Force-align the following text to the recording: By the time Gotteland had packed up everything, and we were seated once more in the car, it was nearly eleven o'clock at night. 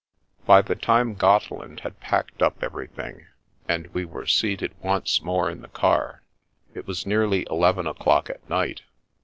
By 0.47 0.63
the 0.63 0.73
time 0.73 1.13
Gotteland 1.15 1.81
had 1.81 1.99
packed 1.99 2.41
up 2.41 2.63
everything, 2.63 3.27
and 3.69 3.85
we 3.93 4.03
were 4.03 4.25
seated 4.25 4.73
once 4.81 5.21
more 5.21 5.47
in 5.47 5.61
the 5.61 5.67
car, 5.67 6.23
it 6.73 6.87
was 6.87 7.05
nearly 7.05 7.45
eleven 7.51 7.85
o'clock 7.85 8.27
at 8.27 8.49
night. 8.49 8.81